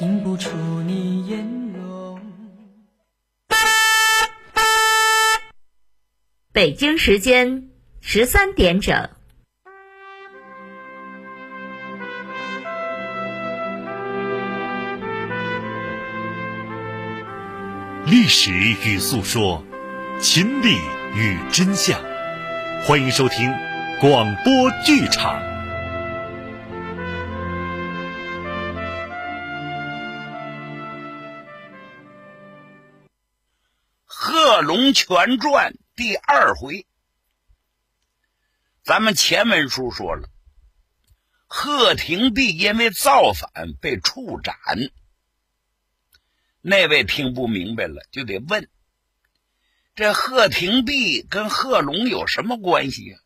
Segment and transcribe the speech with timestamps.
[0.00, 0.50] 映不出
[0.86, 1.38] 你颜
[1.72, 2.20] 容。
[6.52, 7.70] 北京时间
[8.00, 9.08] 十三点整。
[18.04, 18.52] 历史
[18.84, 19.64] 与诉说，
[20.20, 20.76] 亲历
[21.16, 21.98] 与真相，
[22.84, 23.50] 欢迎收听
[24.00, 25.40] 广播剧场。
[34.62, 36.86] 《龙全传》第二回，
[38.84, 40.28] 咱们前文书说了，
[41.46, 44.56] 贺廷弼因为造反被处斩。
[46.60, 48.68] 那位听不明白了，就得问：
[49.96, 53.18] 这贺廷弼跟贺龙有什么关系呀、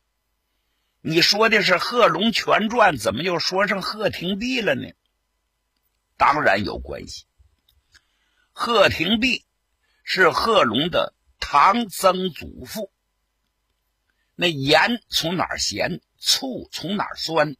[1.02, 4.88] 你说的是《贺龙全传》，怎么又说上贺廷弼了呢？
[6.16, 7.26] 当然有关系。
[8.52, 9.44] 贺廷弼
[10.02, 11.12] 是贺龙的
[11.48, 12.90] 唐曾祖父。
[14.34, 17.54] 那盐从哪儿咸，醋从哪儿酸？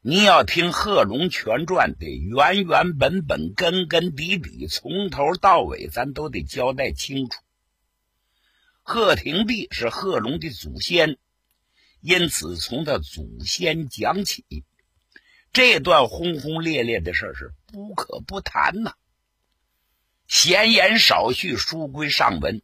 [0.00, 7.40] 你要听《贺龙全传》，得原原本本、根根底底，从头到尾，咱都得交代清楚。
[8.82, 11.16] 贺廷弼是贺龙的祖先，
[12.00, 14.44] 因此从他祖先讲起。
[15.52, 18.94] 这段轰轰烈烈的事是不可不谈呐、
[20.26, 22.60] 闲言少叙，书归上文。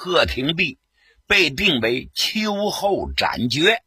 [0.00, 0.78] 贺廷弼
[1.26, 3.82] 被定为秋后斩决。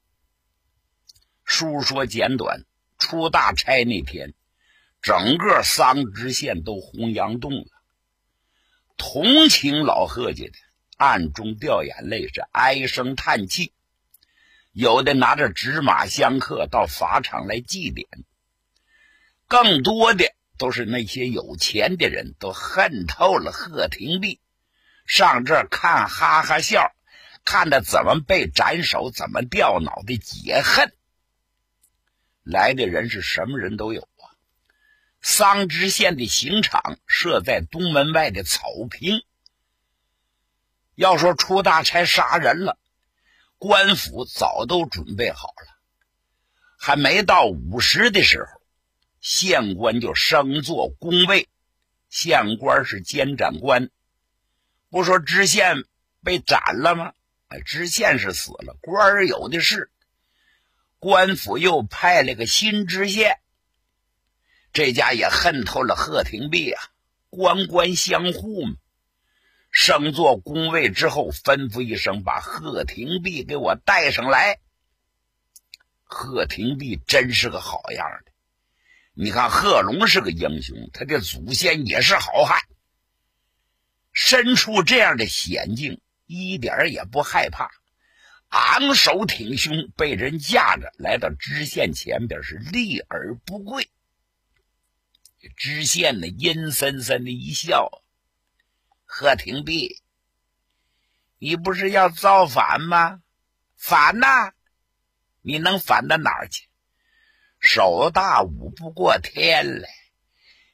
[1.45, 2.65] 书说简短，
[2.97, 4.33] 出大差那天，
[5.01, 7.67] 整个桑植县都红阳洞了。
[8.97, 10.51] 同情老贺家的，
[10.97, 13.71] 暗中掉眼泪，是唉声叹气。
[14.73, 18.05] 有的拿着纸马香客到法场来祭奠，
[19.47, 20.25] 更多的
[20.57, 24.41] 都是那些有钱的人，都恨透了贺廷弼，
[25.05, 26.93] 上这看哈哈笑，
[27.43, 30.93] 看他怎么被斩首，怎么掉脑袋，解恨。
[32.43, 34.23] 来的人是什么人都有啊。
[35.21, 39.23] 桑植县的刑场设在东门外的草坪。
[40.95, 42.77] 要说出大差杀人了，
[43.57, 45.77] 官府早都准备好了，
[46.77, 48.61] 还没到午时的时候，
[49.19, 51.47] 县官就升做公位。
[52.09, 53.89] 县官是监斩官，
[54.91, 55.85] 不说知县
[56.21, 57.13] 被斩了吗？
[57.47, 59.89] 哎，知县是死了，官儿有的是。
[60.99, 63.39] 官府又派了个新知县，
[64.73, 66.83] 这家也恨透了贺廷弼啊，
[67.29, 68.75] 官官相护嘛。
[69.71, 74.59] 升做公位之后，吩咐一声，把贺廷弼给我带上来。
[76.03, 78.31] 贺廷弼真是个好样的，
[79.13, 82.61] 你看贺龙是个英雄，他的祖先也是好汉，
[84.23, 87.71] 身处这样的险境，一点也不害怕。
[88.49, 93.89] 昂首挺胸，被人架着来到知县前边，是立而不跪。
[95.57, 98.03] 知县呢，阴森森的一笑
[99.05, 99.99] ：“贺廷弼，
[101.39, 103.23] 你不是要造反吗？
[103.75, 104.53] 反呐！
[105.41, 106.67] 你能反到哪儿去？
[107.59, 109.89] 手大舞不过天来，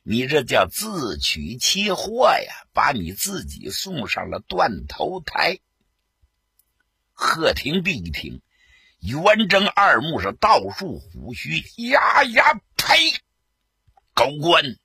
[0.09, 2.53] 你这叫自取其祸呀！
[2.71, 5.59] 把你自己送上了断头台。”
[7.11, 8.41] 贺廷弼一听，
[9.01, 11.59] 圆睁二目，是倒竖虎须，
[11.89, 13.11] 呀呀呸！
[14.13, 14.77] 狗官，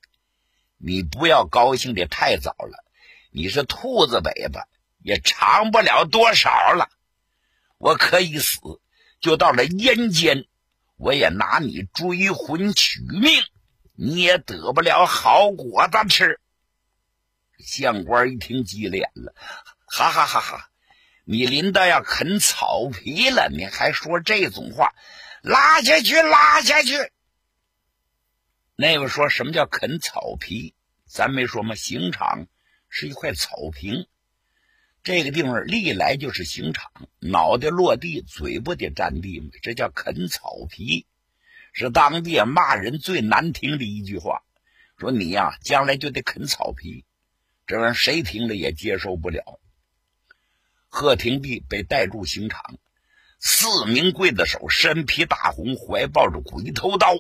[0.77, 2.85] 你不要高兴的太早了，
[3.31, 4.67] 你是兔子尾巴，
[5.05, 6.89] 也长不了多少了。
[7.79, 8.59] 我可以死，
[9.21, 10.47] 就到了阴间，
[10.97, 13.41] 我也拿你追魂取命，
[13.95, 16.41] 你也得不了好果子吃。
[17.59, 19.35] 县官一听急脸了，
[19.87, 20.69] 哈哈哈哈！
[21.25, 24.93] 你临到要啃草皮了，你还说这种话？
[25.43, 27.13] 拉下去，拉下去！
[28.75, 30.75] 那个说什么叫啃草皮？
[31.07, 31.75] 咱没说吗？
[31.77, 32.47] 刑场
[32.89, 34.09] 是一块草坪，
[35.05, 36.91] 这个地方历来就是刑场，
[37.21, 41.07] 脑袋落地，嘴不得沾地嘛，这叫啃草皮，
[41.73, 44.43] 是当地骂人最难听的一句话。
[44.99, 47.05] 说你呀、将来就得啃草皮，
[47.67, 49.61] 这玩意谁听了也接受不了。
[50.89, 52.79] 贺廷弼被带入刑场，
[53.41, 57.15] 四名刽子手身披大红，怀抱着鬼头刀。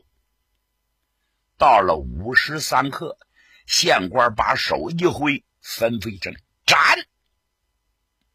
[1.58, 3.18] 到了午时三刻，
[3.66, 6.78] 县官把手一挥，吩咐一声“斩”。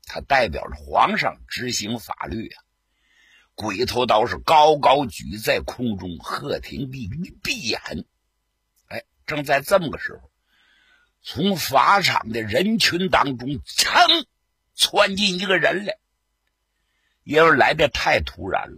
[0.04, 2.64] 他代表着皇上执行法律啊！
[3.58, 8.06] 鬼头刀是高高举在空中，贺廷弼一闭眼，
[8.86, 10.30] 哎，正在这么个时候，
[11.24, 14.28] 从法场的人群当中，噌
[14.76, 15.98] 窜进一个人来。
[17.24, 18.78] 因为来的太突然了，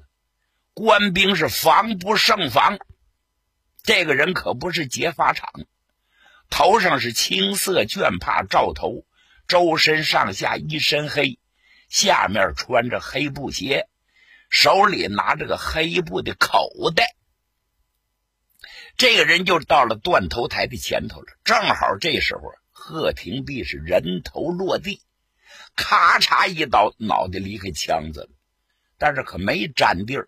[0.74, 2.80] 官兵是防不胜防。
[3.84, 5.52] 这个人可不是劫法场，
[6.50, 9.06] 头上是青色绢帕罩头，
[9.46, 11.38] 周身上下一身黑，
[11.90, 13.90] 下面穿着黑布鞋，
[14.50, 17.16] 手里拿着个黑布的口袋。
[18.98, 21.28] 这个人就到了断头台的前头了。
[21.46, 22.42] 正好这时候，
[22.72, 25.02] 贺廷璧是人头落地，
[25.76, 28.30] 咔嚓一刀，脑袋离开枪子了，
[28.98, 30.28] 但是可没沾地儿。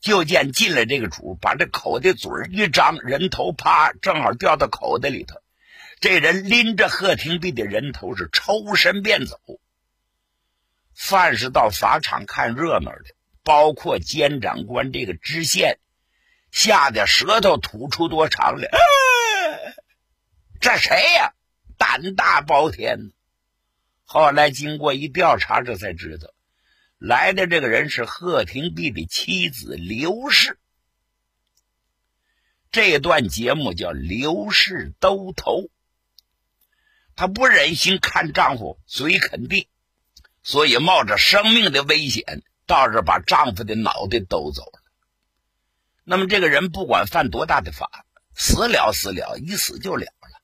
[0.00, 5.36] 就见进来这个主，把这口袋嘴一张，人头啪，正好掉到口袋里头。
[6.00, 9.38] 这人拎着贺廷璧的人头是抽身便走。
[10.94, 13.14] 凡是到法场看热闹的，
[13.44, 15.78] 包括监长官这个知县，
[16.50, 18.68] 吓得舌头吐出多长来。
[20.60, 21.34] 这谁呀？
[21.76, 23.12] 胆大包天！
[24.04, 26.32] 后来经过一调查，这才知道。
[26.98, 30.58] 来的这个人是贺廷弼的妻子刘氏。
[32.70, 35.68] 这段节目叫刘氏兜头。
[37.14, 39.68] 她不忍心看丈夫嘴啃地，
[40.42, 44.82] 所以冒着生命的危险到这把丈夫的脑袋兜走了。
[46.04, 50.40] 那么这个人不管犯多大的法，死了死了，一死就了了，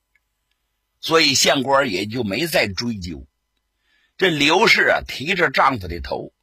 [0.99, 3.25] 所以县官也就没再追究。
[4.17, 6.33] 这刘氏啊，提着丈夫的头。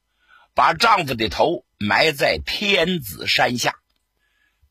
[0.54, 3.76] 把丈夫的头埋在天子山下，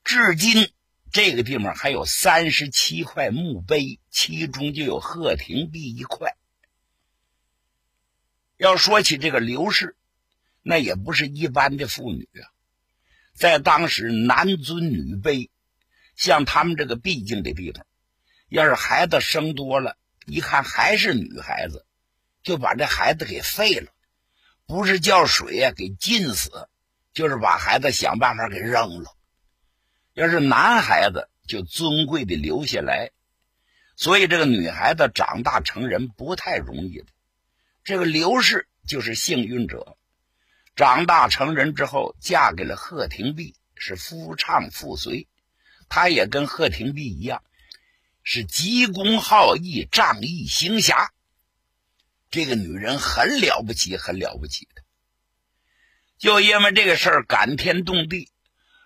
[0.03, 0.69] 至今
[1.13, 6.35] 这个地方还有三十七块墓碑，其中就有贺廷璧一块。
[8.57, 9.95] 要说起这个刘氏，
[10.69, 12.43] 那也不是一般的妇女啊，
[13.33, 15.49] 在当时男尊女卑，
[16.17, 17.85] 像他们这个僻静的地方，
[18.49, 21.85] 要是孩子生多了，一看还是女孩子，
[22.43, 23.93] 就把这孩子给废了。
[24.65, 26.67] 不是叫水呀给浸死，
[27.13, 29.15] 就是把孩子想办法给扔了。
[30.13, 33.11] 要是男孩子，就尊贵的留下来。
[33.95, 37.05] 所以这个女孩子长大成人不太容易的。
[37.85, 39.96] 这个刘氏就是幸运者，
[40.77, 45.27] 长大成人之后嫁给了贺廷弼，是夫唱妇随。
[45.89, 47.41] 她也跟贺廷弼一样，
[48.21, 51.11] 是急公好义、仗义行侠。
[52.29, 54.83] 这个女人很了不起，很了不起的。
[56.19, 58.29] 就因为这个事儿感天动地，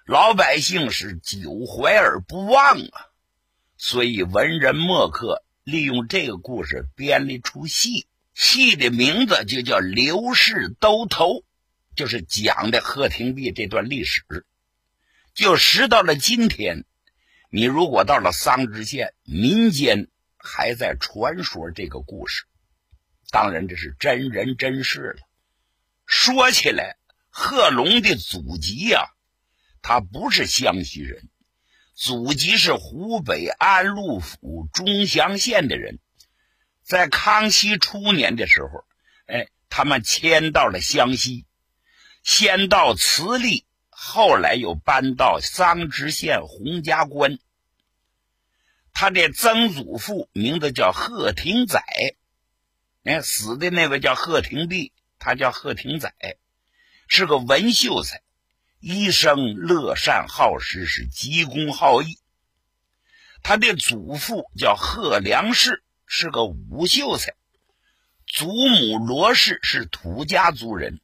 [0.06, 3.12] 老百姓是久怀而不忘啊。
[3.76, 11.26] 所以文人墨客利用这个故事编了一出戏，戏的名字就叫《刘氏兜头》，
[11.96, 14.24] 就是讲的贺廷璧这段历史。
[15.34, 16.86] 就时到了今天，
[17.50, 22.44] 你如果到了桑植县，民间还在传说这个故事。
[23.30, 25.22] 当然，这是真人真事了。
[26.06, 26.98] 说起来，
[27.30, 29.06] 贺龙的祖籍呀，
[29.82, 31.30] 他不是湘西人，
[31.94, 36.00] 祖籍是湖北安陆府钟祥县的人。
[36.84, 38.86] 在康熙初年的时候，
[39.28, 41.46] 哎，他们迁到了湘西，
[42.24, 47.40] 先到慈利，后来又搬到桑植县洪家关。
[48.94, 51.84] 他的曾祖父名字叫贺廷载。
[53.04, 56.14] 哎，死的那位叫贺廷弼，他叫贺廷载，
[57.08, 58.22] 是个文秀才，
[58.80, 62.20] 一生乐善好施，是急公好义。
[63.42, 67.34] 他的祖父叫贺良氏，是个武秀才，
[68.28, 71.02] 祖母罗氏是土家族人。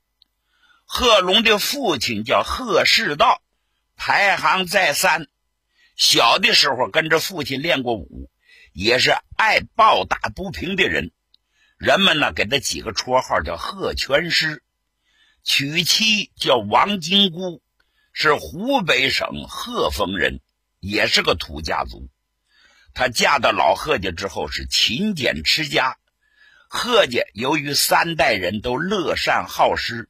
[0.90, 3.42] 贺龙的父亲叫贺世道，
[3.98, 5.28] 排行在三。
[5.98, 8.32] 小的时候跟着父亲练过武，
[8.72, 11.12] 也是爱抱打不平的人。
[11.78, 14.64] 人们呢给他起个绰号叫贺全师，
[15.44, 17.62] 娶妻叫王金姑，
[18.14, 20.40] 是湖北省鹤峰人，
[20.80, 22.10] 也是个土家族。
[22.94, 25.98] 她嫁到老贺家之后是勤俭持家，
[26.70, 30.10] 贺家由于三代人都乐善好施，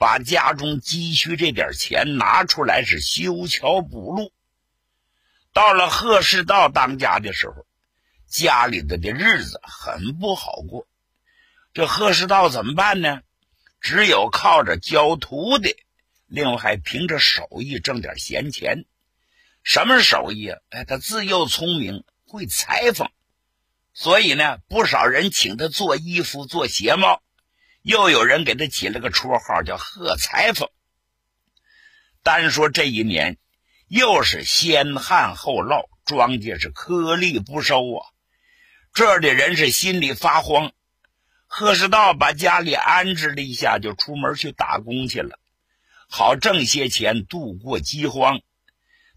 [0.00, 4.32] 把家中积蓄这点钱拿出来是修桥补路。
[5.52, 7.66] 到了贺世道当家的时候，
[8.26, 10.86] 家里头的日子很不好过。
[11.74, 13.20] 这贺世道怎么办呢？
[13.78, 15.76] 只有靠着教徒弟，
[16.26, 18.86] 另外还凭着手艺挣点闲钱。
[19.62, 20.58] 什么手艺啊？
[20.70, 23.10] 哎，他自幼聪明，会裁缝，
[23.92, 27.22] 所以呢，不少人请他做衣服、做鞋帽，
[27.82, 30.68] 又有人给他起了个绰号叫“贺裁缝”。
[32.22, 33.38] 单说这一年，
[33.88, 38.06] 又是先旱后涝，庄稼是颗粒不收啊！
[38.92, 40.72] 这儿的人是心里发慌。
[41.46, 45.38] 贺世道把家里安置了一下，就出门去打工去了，
[46.08, 48.40] 好挣些钱度过饥荒。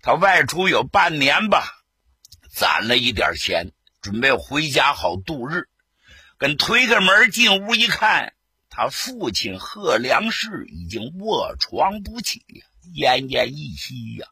[0.01, 1.67] 他外出有半年吧，
[2.49, 5.67] 攒了一点钱，准备回家好度日。
[6.37, 8.33] 跟推开门进屋一看，
[8.75, 12.65] 他父亲贺良士已经卧床不起呀，
[12.95, 14.25] 奄奄一息呀。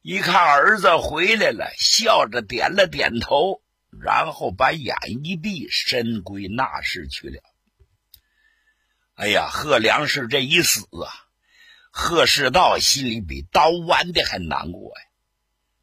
[0.00, 7.42] 一看儿子回来了，笑着点了点头，然后把眼一闭，深归那室去了。
[9.14, 11.12] 哎呀，贺良士这一死啊，
[11.90, 15.04] 贺世道心里比刀剜的还难过呀。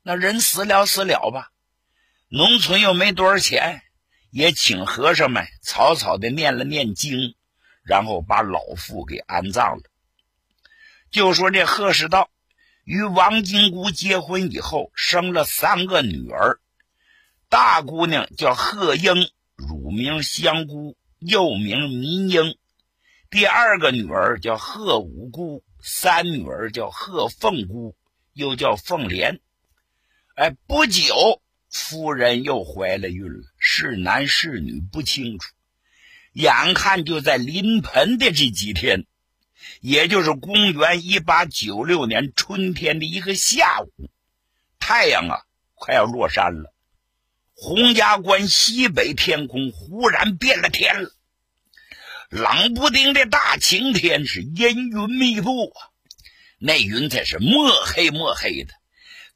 [0.01, 1.51] 那人死了死了吧，
[2.27, 3.83] 农村又没多少钱，
[4.31, 7.35] 也请和尚们草草的念了念经，
[7.89, 9.83] 然后把老妇给安葬了。
[11.09, 12.29] 就说这贺世道。
[12.85, 16.59] 与王金姑结婚以后，生了三个女儿。
[17.47, 22.55] 大姑娘叫贺英，乳名香姑，又名民英；
[23.29, 27.95] 第二个女儿叫贺五姑，三女儿叫贺凤姑，
[28.33, 29.39] 又叫凤莲。
[30.33, 35.53] 哎，不久夫人又怀了孕了，是男是女不清楚。
[36.39, 39.05] 眼看就在临盆的这几天。
[39.81, 44.09] 也就是公元一八九六年春天的一个下午，
[44.79, 45.43] 太阳啊
[45.73, 46.73] 快要落山了，
[47.55, 51.11] 洪家关西北天空忽然变了天了，
[52.29, 55.79] 冷不丁的大晴天是阴云密布啊，
[56.57, 58.73] 那云彩是墨黑墨黑的，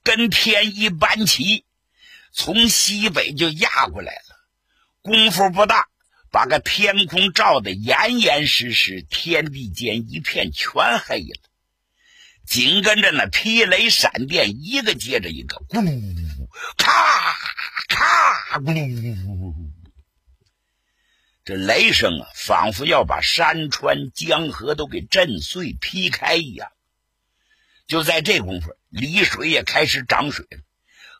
[0.03, 1.65] 跟天一般齐，
[2.33, 4.35] 从西北就压过来了，
[5.01, 5.87] 功夫不大。
[6.33, 11.39] 把个天空照得严严实实，天地间一片全黑了。
[12.43, 17.35] 紧跟着那霹雷闪电，一个接着一个，咕，咔
[17.87, 19.53] 咔，咕，
[21.45, 26.71] 这雷声啊，仿佛要把山川江河都给震碎劈开一样。
[27.85, 30.57] 就在这功夫，丽水也开始涨水了，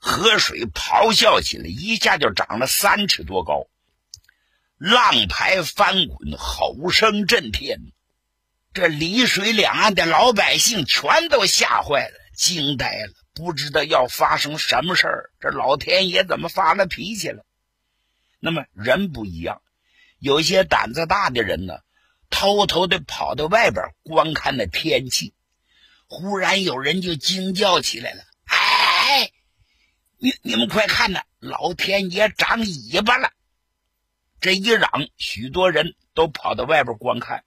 [0.02, 3.68] 河水咆哮起来，一下就涨了三尺多高。
[4.84, 7.80] 浪排翻滚，吼声震天。
[8.74, 15.32] 这丽水两岸的老百姓全都吓坏了，惊呆了，不知道要发生什么事儿。
[15.40, 17.46] 这老天爷怎么发了脾气了？
[18.42, 19.62] 那么人不一样，
[20.20, 21.76] 有些胆子大的人呢，
[22.30, 25.34] 偷偷的跑到外边观看那天气。
[26.08, 29.32] 忽然有人就惊叫起来了：“哎，
[30.18, 33.32] 你你们快看呐，老天爷长尾巴了！”
[34.44, 37.46] 这一嚷，许多人都跑到外边观看。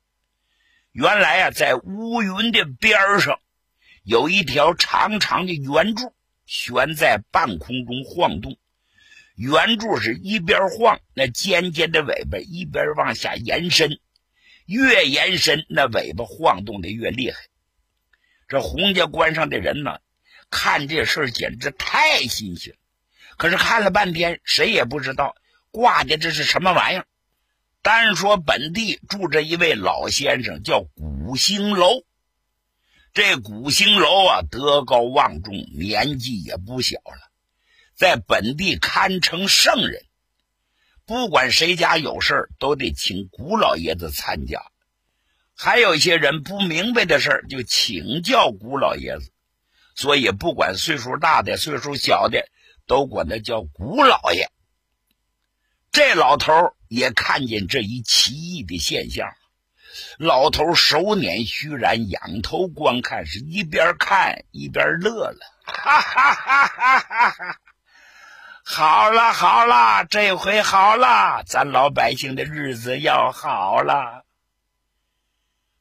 [0.92, 3.38] 原来啊，在乌云的边上，
[4.02, 6.14] 有一条长长的圆柱
[6.46, 8.56] 悬在半空中晃动。
[9.34, 14.00] 圆柱是一边晃，那尖尖的尾巴一边往下延伸，
[14.64, 17.36] 越延伸，那尾巴晃动的越厉害。
[18.48, 19.98] 这洪家关上的人呢，
[20.48, 22.74] 看这事简直太新鲜。
[23.36, 25.36] 可是看了半天，谁也不知道。
[25.76, 27.06] 挂的这是什么玩意儿？
[27.82, 32.02] 单说本地住着一位老先生，叫古兴楼。
[33.12, 37.30] 这古兴楼啊，德高望重，年纪也不小了，
[37.94, 40.02] 在本地堪称圣人。
[41.04, 44.62] 不管谁家有事都得请古老爷子参加。
[45.54, 49.30] 还有一些人不明白的事就请教古老爷子。
[49.94, 52.48] 所以，不管岁数大的、岁数小的，
[52.86, 54.50] 都管他叫古老爷。
[55.96, 56.52] 这老头
[56.88, 59.32] 也看见这一奇异的现象，
[60.18, 67.60] 老头手捻虚髯，仰头观看，是一边看一边乐了，哈哈哈哈哈哈！
[68.62, 74.26] 好了好了，这回好了，咱老百姓的日子要好了。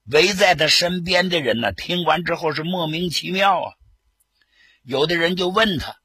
[0.06, 3.74] 围在他身边的人呢，听完之后是莫名其妙啊。
[4.82, 5.98] 有的人就问他：“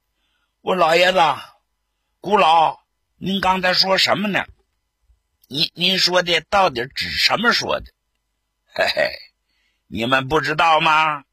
[0.59, 1.19] 我老爷子，
[2.19, 2.80] 古老。”
[3.23, 4.47] 您刚才说什么呢？
[5.47, 7.85] 您您说的到底指什么说的？
[8.73, 9.11] 嘿嘿，
[9.85, 11.23] 你们不知道吗？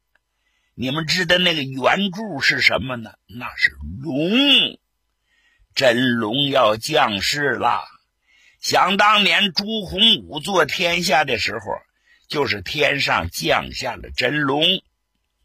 [0.75, 3.15] 你们知道那个圆柱是什么呢？
[3.25, 3.71] 那是
[4.03, 4.77] 龙，
[5.73, 7.83] 真龙要降世了。
[8.61, 11.59] 想当年朱洪武做天下的时候，
[12.27, 14.61] 就是天上降下了真龙。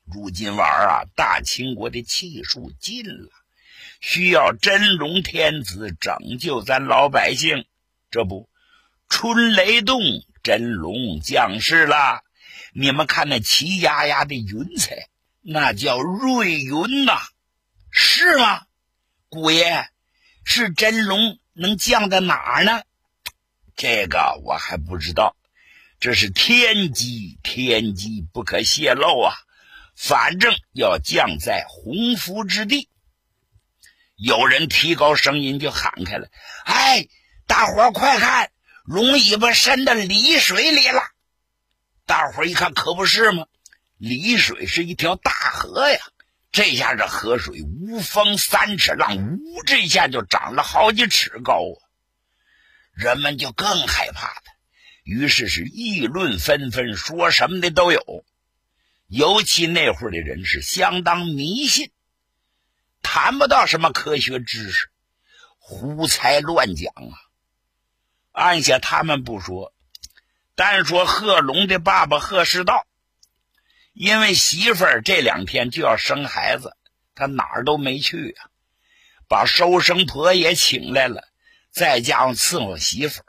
[0.04, 3.32] 如今玩啊，大清国的气数尽了。
[4.06, 7.64] 需要真龙天子拯救咱老百姓，
[8.10, 8.50] 这不，
[9.08, 10.02] 春雷动，
[10.42, 12.20] 真龙降世了。
[12.74, 15.08] 你们看那齐压压的云彩，
[15.40, 17.18] 那叫瑞云呐，
[17.90, 18.66] 是吗？
[19.30, 19.86] 姑爷，
[20.44, 22.82] 是真龙能降在哪儿呢？
[23.74, 25.34] 这个我还不知道，
[25.98, 29.32] 这是天机，天机不可泄露啊。
[29.96, 32.90] 反正要降在洪福之地。
[34.16, 36.28] 有人提高声音就喊开了
[36.64, 37.08] ：“哎，
[37.46, 38.50] 大伙儿快看，
[38.84, 41.02] 龙尾巴伸到丽水里了！”
[42.06, 43.46] 大伙儿一看，可不是吗？
[43.98, 45.98] 丽水是一条大河呀。
[46.52, 51.78] 这下这河水无风三尺浪，呜，这下就涨了好几尺高啊！
[52.92, 54.42] 人们就更害怕了，
[55.02, 58.24] 于是是议论纷纷，说什么的都有。
[59.08, 61.90] 尤其那会儿的人是相当迷信，
[63.04, 64.90] 谈不到什么科学知识，
[65.58, 67.14] 胡猜乱讲啊。
[68.32, 69.72] 按下他们不说，
[70.56, 72.84] 单说贺龙的爸爸贺世道。
[73.92, 76.76] 因为媳妇儿这两天就要生孩子，
[77.14, 78.50] 他哪儿都没去啊，
[79.28, 81.28] 把收生婆也请来了，
[81.70, 83.26] 再加上伺候媳妇儿，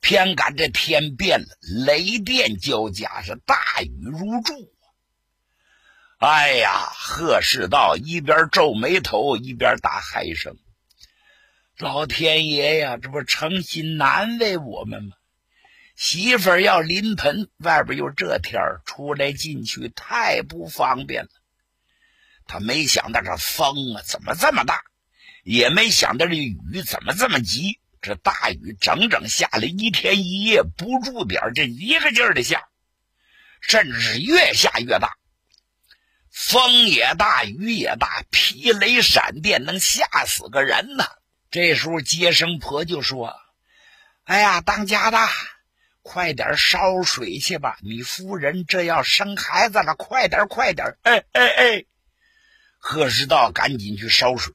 [0.00, 1.46] 偏赶这天变了，
[1.86, 4.73] 雷电交加，是大雨如注！
[6.18, 10.56] 哎呀，贺世道一边皱眉头，一边打嗨声
[11.76, 15.16] ：“老天爷呀，这不诚心难为我们吗？”
[15.96, 21.30] 媳妇儿要临盆，外边又这天，出来进去太不方便了。
[22.46, 24.82] 他没想到这风啊怎么这么大，
[25.42, 27.78] 也没想到这雨怎么这么急。
[28.00, 32.68] 这大雨整整下了一天一夜，不住点这一个劲儿的下，
[33.60, 35.16] 甚至是越下越大。
[36.34, 41.06] 风也大，雨也大，劈雷闪电，能吓死个人呐！
[41.48, 43.36] 这时候接生婆就说
[44.24, 45.18] ：“哎呀，当家的。”
[46.02, 47.78] 快点烧水去吧！
[47.80, 50.98] 你夫人这要生孩子了，快点，快点！
[51.02, 51.84] 哎哎哎！
[52.78, 54.52] 贺世道赶紧去烧水，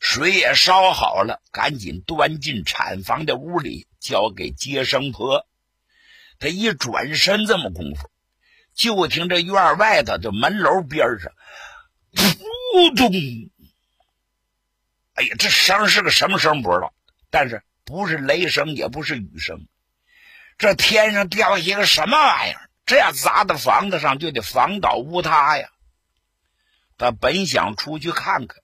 [0.00, 5.46] 水也烧好了，赶紧端进产房的屋里，交给接生婆。
[6.38, 8.08] 他一转身，这么功夫，
[8.76, 11.32] 就听这院外头的门楼边上，
[12.14, 13.10] 扑通！
[15.14, 16.62] 哎呀，这声是个什么声？
[16.62, 16.92] 不知道，
[17.30, 19.66] 但是不是雷声，也不是雨声。
[20.58, 22.70] 这天上掉下一个什么玩意儿？
[22.84, 25.70] 这要砸到房子上，就得房倒屋塌呀！
[26.98, 28.62] 他本想出去看看，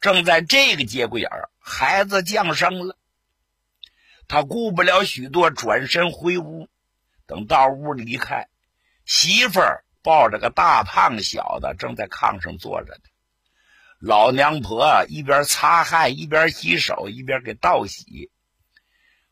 [0.00, 2.96] 正在这个节骨眼儿，孩子降生了。
[4.26, 6.68] 他顾不了许多，转身回屋。
[7.26, 8.48] 等到屋里一看，
[9.04, 13.00] 媳妇儿抱着个大胖小子，正在炕上坐着呢。
[14.00, 18.30] 老娘婆一边擦汗，一边洗手，一边给道喜。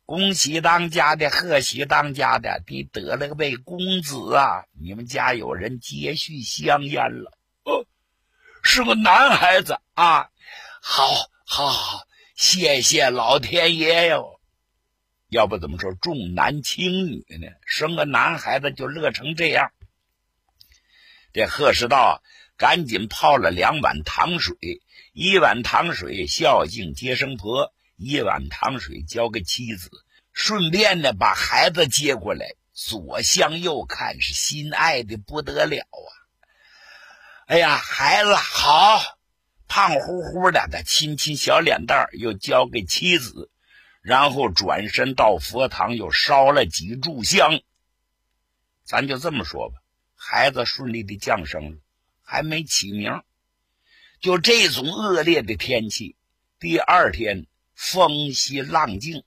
[0.04, 4.64] 恭喜当家的，贺喜当家的，你得了个位公子啊！
[4.78, 7.86] 你们家有人接续香烟了，哦，
[8.62, 10.28] 是个男孩子啊！
[10.82, 11.06] 好，
[11.44, 14.40] 好，好，谢谢老天爷哟！
[15.32, 17.48] 要不怎么说重男轻女呢？
[17.64, 19.72] 生个男孩子就乐成这样。
[21.32, 22.22] 这贺世道
[22.58, 24.54] 赶紧泡了两碗糖水，
[25.14, 27.72] 一碗糖水孝敬接生婆。
[27.96, 29.90] 一碗糖水交给妻子，
[30.32, 36.10] 顺便呢把孩子接过来，左相右看，是心爱的不得了啊！
[37.46, 39.00] 哎呀，孩子好，
[39.68, 43.50] 胖乎乎的，他亲亲小脸蛋又交给妻子，
[44.02, 47.62] 然后转身到佛堂又烧了几炷香。
[48.84, 49.80] 咱就这么说吧，
[50.14, 51.78] 孩子顺利的降生了，
[52.22, 53.22] 还没起名。
[54.20, 56.16] 就这种恶劣的天气，
[56.58, 57.46] 第二天。
[57.74, 59.24] 风息浪静，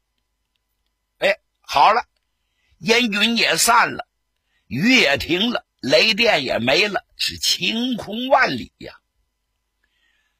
[1.18, 2.08] 哎，好了，
[2.78, 4.08] 烟云也散了，
[4.68, 9.02] 雨也停了，雷电也没了，是晴空万里呀。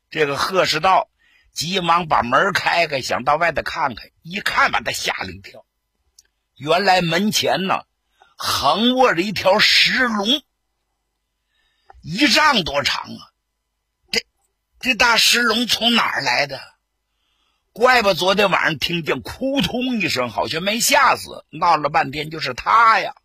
[0.10, 1.10] 这个贺世道
[1.56, 5.66] 急忙把门开开，想到外头看看，一看把他吓了一跳。
[6.56, 7.86] 原来门前呢，
[8.36, 10.44] 横卧着一条石龙，
[12.02, 13.32] 一丈多长啊！
[14.12, 14.20] 这
[14.82, 16.62] 这大石龙从哪儿来的？
[17.72, 23.16] 怪不昨天晚上听见“扑通”一声，好像没吓死，闹了半天就是他呀。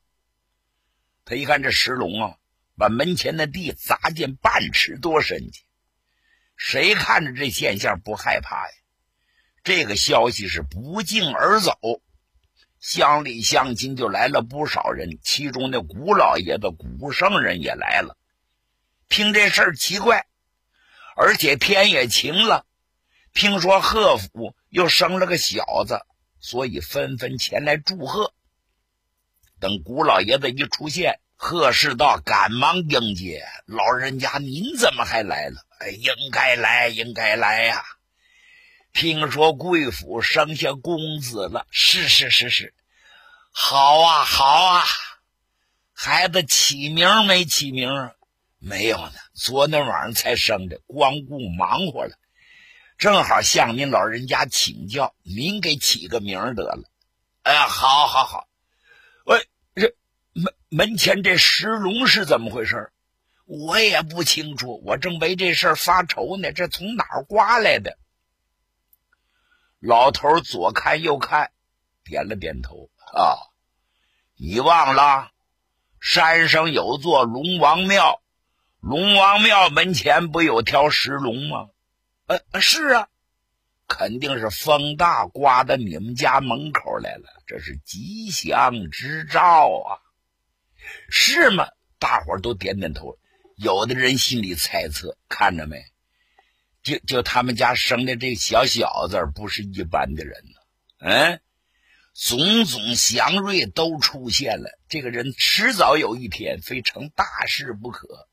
[1.24, 2.36] 他一看这石龙啊，
[2.76, 5.64] 把门前的地砸进半尺多深去。
[6.62, 8.72] 谁看着这现象不害怕呀？
[9.64, 11.72] 这个消息是不胫而走，
[12.78, 18.18] 乡里乡亲就来了不少人，其中那古老爷子、古圣人也来了。
[19.08, 20.26] 听这事儿奇怪，
[21.16, 22.66] 而且天也晴了。
[23.32, 26.04] 听说贺府又生了个小子，
[26.40, 28.34] 所以纷纷前来祝贺。
[29.60, 35.64] 等古老爷子一出现，贺世道赶忙迎接老人家：“您怎么还来了？
[35.80, 37.82] 哎，应该来，应该来呀！
[38.92, 42.74] 听说贵府生下公子了，是是是是，
[43.50, 44.84] 好啊好啊，
[45.94, 47.88] 孩子起名没起名？
[48.58, 52.14] 没有呢，昨天晚上才生的，光顾忙活了，
[52.98, 56.90] 正好向您老人家请教，您给起个名得了。
[57.42, 58.46] 哎，好好好，
[59.24, 59.94] 喂，这
[60.34, 62.92] 门门前这石龙是怎么回事？
[63.50, 67.98] 我也不清楚，我正为这事儿发愁呢，这从哪儿刮来的？
[69.80, 71.50] 老头左看右看，
[72.04, 72.90] 点了点头。
[73.12, 73.34] 啊，
[74.36, 75.32] 你忘了，
[76.00, 78.22] 山上有座龙王庙，
[78.78, 81.70] 龙王庙门前不有条石龙吗？
[82.26, 83.08] 呃，是啊，
[83.88, 89.98] 肯定是风大刮到你们家门口来了，这是吉祥之兆啊，
[91.10, 91.66] 是吗？
[91.98, 93.18] 大伙都点点头，
[93.62, 95.84] 有的人心里猜测，看着没？
[96.82, 100.60] 就就他们家生的这小小子不是一般的人呢，
[101.00, 101.40] 嗯，
[102.14, 108.26] 种种祥瑞都出现了，这个人迟早有一天非成大事不可。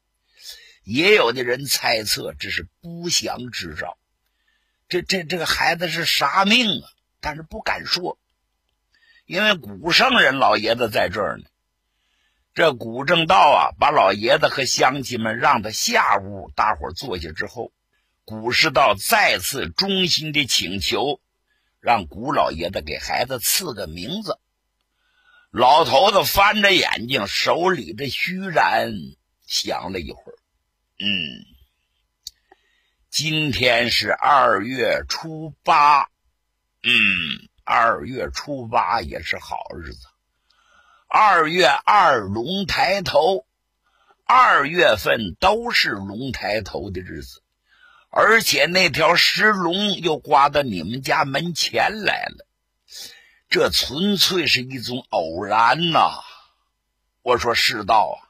[0.85, 3.97] 也有的人猜测这是不祥之兆，
[4.87, 6.89] 这这这个孩子是啥命啊？
[7.19, 8.17] 但是不敢说，
[9.25, 11.43] 因为古圣人老爷子在这儿呢。
[12.57, 17.71] 这古正道啊，把老爷子和乡亲们让到下屋，大伙坐下之后。
[18.25, 21.21] 古世道再次衷心的请求，
[21.79, 24.39] 让古老爷子给孩子赐个名字。
[25.51, 28.91] 老头子翻着眼睛，手里的虚然，
[29.45, 30.35] 想了一会儿，
[30.97, 31.45] 嗯，
[33.11, 36.09] 今天是二月初八，
[36.81, 36.89] 嗯，
[37.63, 40.07] 二月初八也是好日子。
[41.09, 43.45] 二月二龙抬头，
[44.25, 47.41] 二月份都是龙抬头的日子。
[48.09, 52.47] 而且那条石龙又刮到你们家门前来了，
[53.47, 56.23] 这纯粹是一种偶然呐！
[57.21, 58.27] 我说世道啊，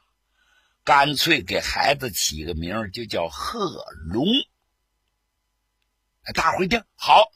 [0.84, 4.24] 干脆给孩子起个名就叫贺龙。
[6.34, 7.32] 大伙一听好，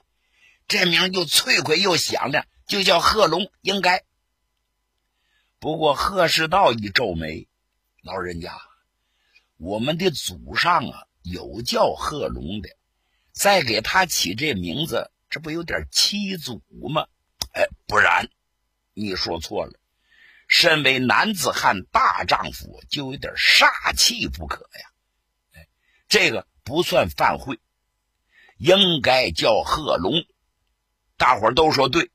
[0.69, 4.05] 这名又脆快又响亮，就叫贺龙，应该。
[5.63, 7.47] 不过贺世道一皱眉，
[8.03, 8.61] 老人家，
[9.59, 11.07] 我们的祖上啊。
[11.23, 12.69] 有叫贺龙的，
[13.31, 16.61] 再给他起这名字，这不有点欺祖
[16.93, 17.07] 吗？
[17.53, 18.29] 哎，不然，
[18.93, 19.79] 你说错了。
[20.49, 24.91] 身为男子汉大丈夫，就有点煞气不可呀。
[25.53, 25.69] 哎，
[26.09, 27.61] 这个不算犯讳，
[28.59, 30.25] 应该叫贺龙。
[31.17, 32.11] 大伙都说对，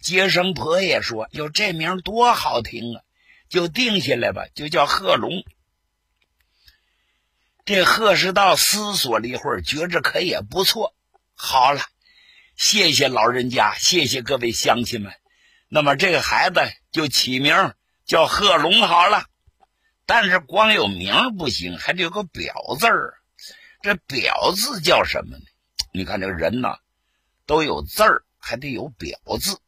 [0.00, 3.02] 接生婆也说：“哟，这名多好听啊！”
[3.48, 5.42] 就定下来吧，就叫贺龙。
[7.64, 10.94] 这贺世道思索了一会儿，觉着可也不错。
[11.34, 11.80] 好了，
[12.56, 15.12] 谢谢老人家，谢谢各位乡亲们。
[15.68, 16.60] 那么这个孩子
[16.92, 19.24] 就起名叫贺龙好了。
[20.06, 23.14] 但是光有名不行，还得有个表字儿。
[23.82, 25.44] 这表字叫什么呢？
[25.92, 26.78] 你看这个人呐，
[27.46, 29.58] 都有字儿，还得有表字，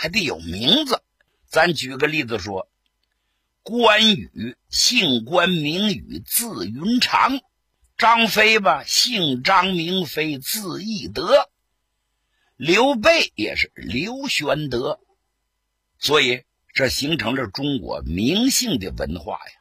[0.00, 1.02] 还得有名字。
[1.46, 2.70] 咱举个例子说，
[3.62, 7.38] 关羽姓关，名羽，字云长。
[7.98, 11.50] 张飞吧，姓张名飞，字翼德；
[12.56, 15.00] 刘备也是刘玄德，
[15.98, 19.52] 所以这形成了中国名姓的文化呀。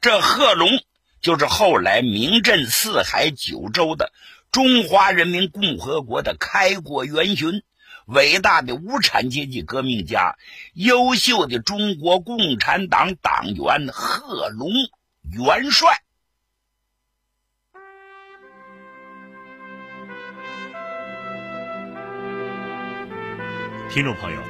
[0.00, 0.82] 这贺龙
[1.20, 4.14] 就是后来名震四海九州的
[4.50, 7.62] 中华人民共和国的开国元勋、
[8.06, 10.36] 伟大的无产阶级革命家、
[10.74, 14.70] 优秀的中国共产党党员贺龙
[15.30, 16.02] 元帅。
[23.90, 24.40] 听众朋友，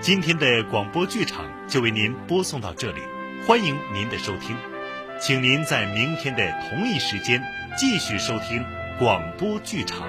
[0.00, 3.02] 今天的广播剧场就为您播送到这里，
[3.46, 4.56] 欢迎您的收听，
[5.20, 7.42] 请您在明天的同一时间
[7.76, 8.64] 继续收听
[8.98, 10.08] 广播剧场。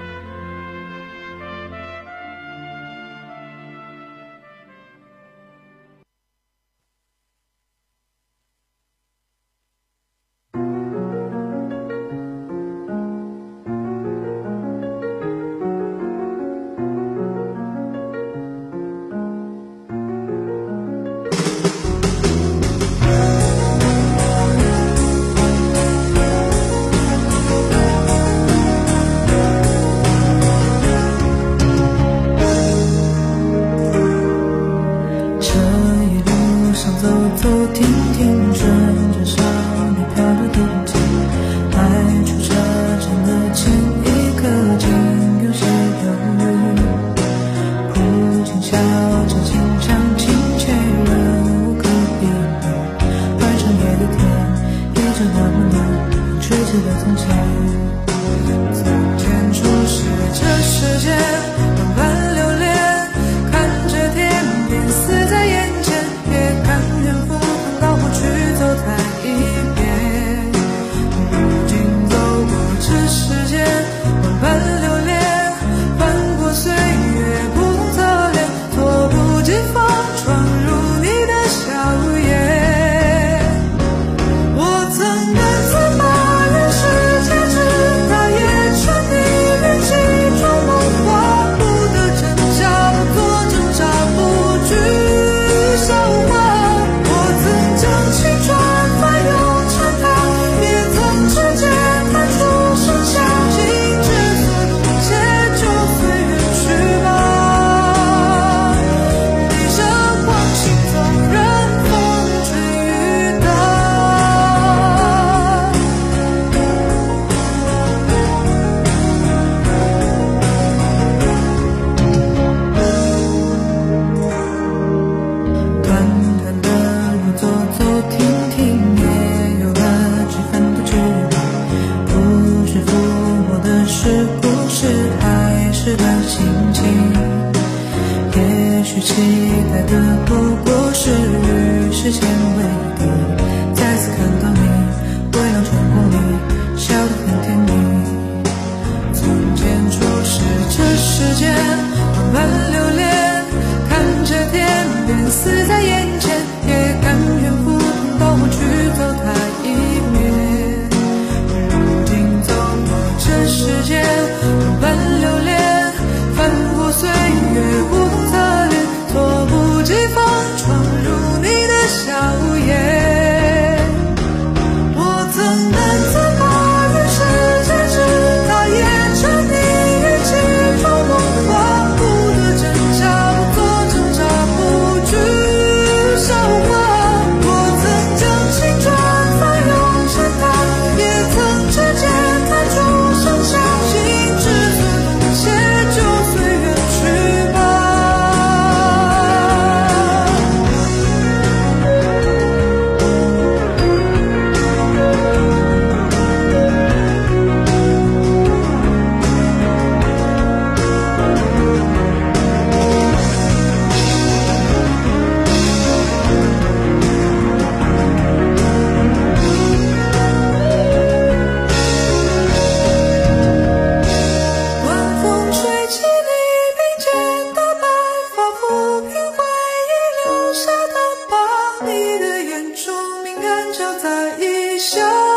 [234.99, 235.28] show.